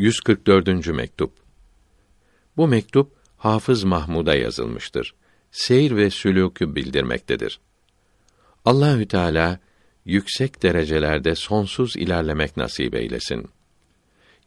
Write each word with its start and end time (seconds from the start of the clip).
144. 0.00 0.86
mektup. 0.86 1.32
Bu 2.56 2.68
mektup 2.68 3.12
Hafız 3.36 3.84
Mahmud'a 3.84 4.34
yazılmıştır. 4.34 5.14
Seyir 5.50 5.96
ve 5.96 6.06
sülûkü 6.06 6.74
bildirmektedir. 6.74 7.60
Allahü 8.64 9.08
Teala 9.08 9.60
yüksek 10.04 10.62
derecelerde 10.62 11.34
sonsuz 11.34 11.96
ilerlemek 11.96 12.56
nasip 12.56 12.94
eylesin. 12.94 13.46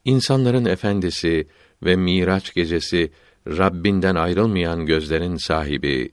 İnsanların 0.04 0.64
efendisi 0.64 1.48
ve 1.82 1.96
Miraç 1.96 2.54
gecesi 2.54 3.12
Rabbinden 3.46 4.14
ayrılmayan 4.14 4.86
gözlerin 4.86 5.36
sahibi 5.36 6.12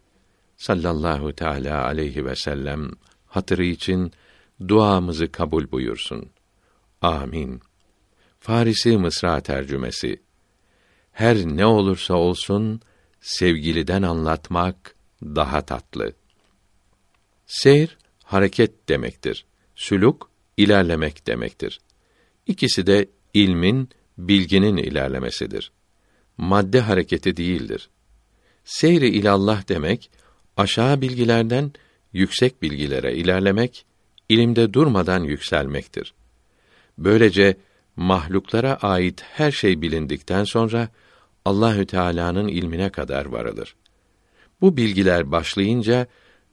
sallallahu 0.58 1.34
teala 1.34 1.86
aleyhi 1.86 2.26
ve 2.26 2.36
sellem 2.36 2.92
hatırı 3.28 3.64
için 3.64 4.12
duamızı 4.68 5.32
kabul 5.32 5.72
buyursun. 5.72 6.30
Amin. 7.02 7.62
Farisi 8.42 8.98
Mısra 8.98 9.42
tercümesi. 9.42 10.22
Her 11.12 11.38
ne 11.38 11.66
olursa 11.66 12.14
olsun 12.14 12.82
sevgiliden 13.20 14.02
anlatmak 14.02 14.96
daha 15.24 15.62
tatlı. 15.66 16.14
Seyr 17.46 17.98
hareket 18.24 18.90
demektir. 18.90 19.46
Sülük 19.76 20.16
ilerlemek 20.58 21.28
demektir. 21.28 21.80
İkisi 22.48 22.88
de 22.88 23.10
ilmin, 23.34 23.90
bilginin 24.18 24.78
ilerlemesidir. 24.78 25.72
Madde 26.38 26.80
hareketi 26.80 27.38
değildir. 27.38 27.90
Seyri 28.66 29.10
ilallah 29.10 29.68
demek 29.70 30.12
aşağı 30.58 31.02
bilgilerden 31.02 31.72
yüksek 32.14 32.62
bilgilere 32.62 33.16
ilerlemek, 33.16 33.86
ilimde 34.30 34.74
durmadan 34.74 35.24
yükselmektir. 35.24 36.14
Böylece 36.98 37.58
mahluklara 38.02 38.76
ait 38.76 39.22
her 39.22 39.52
şey 39.52 39.82
bilindikten 39.82 40.44
sonra 40.44 40.90
Allahü 41.46 41.86
Teala'nın 41.86 42.48
ilmine 42.48 42.90
kadar 42.90 43.26
varılır. 43.26 43.76
Bu 44.62 44.78
bilgiler 44.78 45.32
başlayınca 45.32 46.08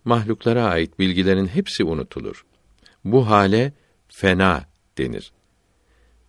mahluklara 0.05 0.64
ait 0.64 0.98
bilgilerin 0.98 1.46
hepsi 1.46 1.84
unutulur. 1.84 2.44
Bu 3.05 3.30
hale 3.30 3.72
fena 4.08 4.64
denir. 4.98 5.32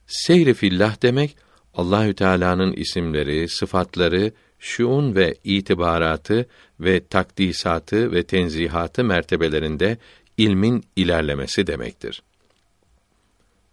Seyri 0.08 0.54
fillah 0.54 1.02
demek 1.02 1.38
Allahü 1.74 2.14
Teala'nın 2.14 2.74
isimleri, 2.74 3.50
sıfatları, 3.50 4.32
şuun 4.60 5.16
ve 5.16 5.36
itibaratı 5.44 6.46
ve 6.80 7.08
takdisatı 7.08 8.12
ve 8.12 8.24
tenzihatı 8.24 9.04
mertebelerinde 9.04 9.98
ilmin 10.38 10.84
ilerlemesi 10.96 11.68
demektir. 11.68 12.24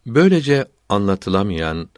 Böylece 0.06 0.66
anlatılamayan, 0.89 1.89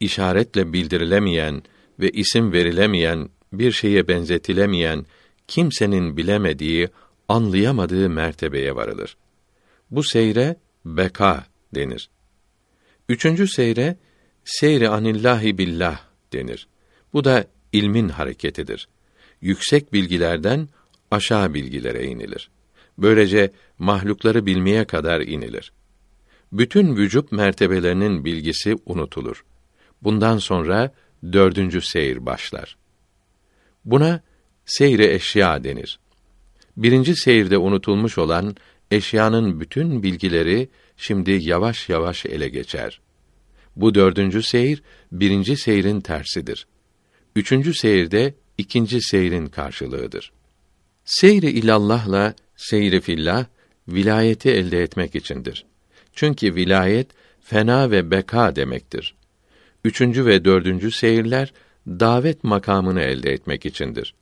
işaretle 0.00 0.72
bildirilemeyen 0.72 1.62
ve 2.00 2.10
isim 2.10 2.52
verilemeyen, 2.52 3.28
bir 3.52 3.72
şeye 3.72 4.08
benzetilemeyen, 4.08 5.06
kimsenin 5.48 6.16
bilemediği, 6.16 6.88
anlayamadığı 7.28 8.10
mertebeye 8.10 8.76
varılır. 8.76 9.16
Bu 9.90 10.02
seyre 10.02 10.56
beka 10.84 11.46
denir. 11.74 12.10
Üçüncü 13.08 13.48
seyre 13.48 13.96
seyri 14.44 14.88
anillahi 14.88 15.58
billah 15.58 16.00
denir. 16.32 16.68
Bu 17.12 17.24
da 17.24 17.44
ilmin 17.72 18.08
hareketidir. 18.08 18.88
Yüksek 19.40 19.92
bilgilerden 19.92 20.68
aşağı 21.10 21.54
bilgilere 21.54 22.04
inilir. 22.04 22.50
Böylece 22.98 23.52
mahlukları 23.78 24.46
bilmeye 24.46 24.84
kadar 24.84 25.20
inilir. 25.20 25.72
Bütün 26.58 26.96
vücut 26.96 27.32
mertebelerinin 27.32 28.24
bilgisi 28.24 28.76
unutulur. 28.86 29.44
Bundan 30.02 30.38
sonra 30.38 30.94
dördüncü 31.32 31.80
seyir 31.80 32.26
başlar. 32.26 32.76
Buna 33.84 34.22
seyri 34.66 35.06
eşya 35.12 35.64
denir. 35.64 35.98
Birinci 36.76 37.16
seyirde 37.16 37.58
unutulmuş 37.58 38.18
olan 38.18 38.56
eşyanın 38.90 39.60
bütün 39.60 40.02
bilgileri 40.02 40.68
şimdi 40.96 41.30
yavaş 41.30 41.88
yavaş 41.88 42.26
ele 42.26 42.48
geçer. 42.48 43.00
Bu 43.76 43.94
dördüncü 43.94 44.42
seyir, 44.42 44.82
birinci 45.12 45.56
seyrin 45.56 46.00
tersidir. 46.00 46.66
Üçüncü 47.36 47.74
seyirde 47.74 48.34
ikinci 48.58 49.02
seyrin 49.02 49.46
karşılığıdır. 49.46 50.32
Seyri 51.04 51.50
ilallah'la 51.50 52.34
seyri 52.56 53.00
fillah 53.00 53.46
vilayeti 53.88 54.50
elde 54.50 54.82
etmek 54.82 55.14
içindir. 55.14 55.66
Çünkü 56.16 56.54
vilayet 56.54 57.10
fena 57.40 57.90
ve 57.90 58.10
beka 58.10 58.56
demektir. 58.56 59.14
Üçüncü 59.84 60.26
ve 60.26 60.44
dördüncü 60.44 60.90
seyirler 60.90 61.52
davet 61.86 62.44
makamını 62.44 63.00
elde 63.00 63.32
etmek 63.32 63.66
içindir. 63.66 64.14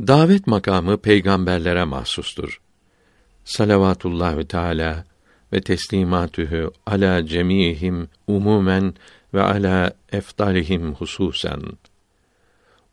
Davet 0.00 0.46
makamı 0.46 0.98
peygamberlere 0.98 1.84
mahsustur. 1.84 2.60
Salavatullahü 3.44 4.44
Teala 4.48 5.04
ve 5.52 5.60
teslimatühü 5.60 6.70
ala 6.86 7.26
cemihim 7.26 8.08
umumen 8.26 8.94
ve 9.34 9.42
ala 9.42 9.92
efdalihim 10.12 10.94
hususen. 10.94 11.62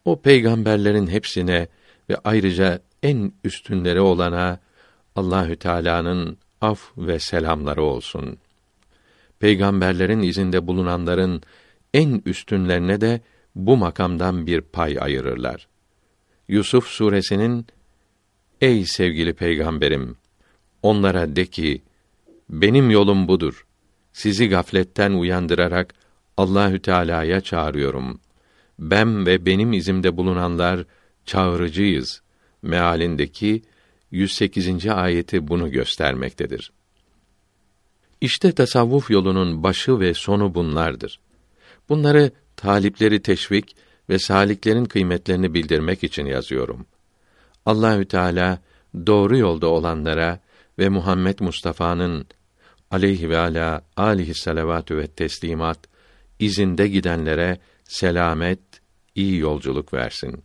O 0.05 0.21
peygamberlerin 0.21 1.07
hepsine 1.07 1.67
ve 2.09 2.17
ayrıca 2.23 2.79
en 3.03 3.31
üstünleri 3.43 3.99
olana 3.99 4.59
Allahü 5.15 5.55
Teala'nın 5.55 6.37
af 6.61 6.91
ve 6.97 7.19
selamları 7.19 7.83
olsun. 7.83 8.37
Peygamberlerin 9.39 10.21
izinde 10.21 10.67
bulunanların 10.67 11.41
en 11.93 12.21
üstünlerine 12.25 13.01
de 13.01 13.21
bu 13.55 13.77
makamdan 13.77 14.47
bir 14.47 14.61
pay 14.61 14.97
ayırırlar. 14.99 15.67
Yusuf 16.47 16.87
suresinin 16.87 17.65
Ey 18.61 18.85
sevgili 18.85 19.33
peygamberim 19.33 20.15
onlara 20.83 21.35
de 21.35 21.45
ki 21.45 21.81
benim 22.49 22.89
yolum 22.89 23.27
budur. 23.27 23.65
Sizi 24.13 24.49
gafletten 24.49 25.11
uyandırarak 25.11 25.93
Allahü 26.37 26.81
Teala'ya 26.81 27.41
çağırıyorum. 27.41 28.19
Ben 28.79 29.25
ve 29.25 29.45
benim 29.45 29.73
izimde 29.73 30.17
bulunanlar 30.17 30.85
çağırıcıyız. 31.25 32.21
Mealindeki 32.61 33.61
108. 34.11 34.87
ayeti 34.87 35.47
bunu 35.47 35.71
göstermektedir. 35.71 36.71
İşte 38.21 38.51
tasavvuf 38.51 39.11
yolunun 39.11 39.63
başı 39.63 39.99
ve 39.99 40.13
sonu 40.13 40.55
bunlardır. 40.55 41.19
Bunları 41.89 42.31
talipleri 42.55 43.21
teşvik 43.21 43.75
ve 44.09 44.19
saliklerin 44.19 44.85
kıymetlerini 44.85 45.53
bildirmek 45.53 46.03
için 46.03 46.25
yazıyorum. 46.25 46.85
Allahü 47.65 48.05
Teala 48.05 48.59
doğru 49.07 49.37
yolda 49.37 49.67
olanlara 49.67 50.39
ve 50.79 50.89
Muhammed 50.89 51.39
Mustafa'nın 51.39 52.27
aleyhi 52.91 53.29
ve 53.29 53.37
ala 53.37 53.81
alihi 53.97 54.33
salavatü 54.33 54.97
ve 54.97 55.07
teslimat 55.07 55.79
izinde 56.39 56.87
gidenlere 56.87 57.59
selamet, 57.83 58.59
iyi 59.15 59.37
yolculuk 59.37 59.93
versin. 59.93 60.43